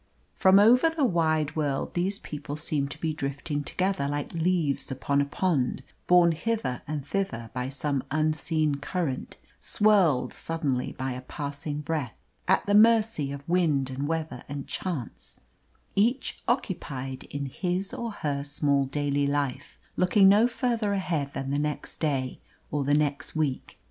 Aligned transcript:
From 0.33 0.57
over 0.57 0.89
the 0.89 1.05
wide 1.05 1.55
world 1.55 1.93
these 1.93 2.17
people 2.17 2.55
seemed 2.55 2.89
to 2.89 2.99
be 2.99 3.13
drifting 3.13 3.63
together 3.63 4.07
like 4.07 4.33
leaves 4.33 4.89
upon 4.89 5.21
a 5.21 5.25
pond 5.25 5.83
borne 6.07 6.31
hither 6.31 6.81
and 6.87 7.05
thither 7.05 7.51
by 7.53 7.69
some 7.69 8.03
unseen 8.09 8.73
current, 8.81 9.37
swirled 9.59 10.33
suddenly 10.33 10.91
by 10.93 11.11
a 11.11 11.21
passing 11.21 11.81
breath 11.81 12.15
at 12.47 12.65
the 12.65 12.73
mercy 12.73 13.31
of 13.31 13.47
wind 13.47 13.91
and 13.91 14.07
weather 14.07 14.43
and 14.49 14.65
chance, 14.65 15.39
each 15.95 16.39
occupied 16.47 17.25
in 17.25 17.45
his 17.45 17.93
or 17.93 18.09
her 18.09 18.43
small 18.43 18.85
daily 18.85 19.27
life, 19.27 19.77
looking 19.95 20.27
no 20.27 20.47
further 20.47 20.93
ahead 20.93 21.31
than 21.35 21.51
the 21.51 21.59
next 21.59 21.97
day 21.99 22.39
or 22.71 22.83
the 22.83 22.95
next 22.95 23.35
week. 23.35 23.77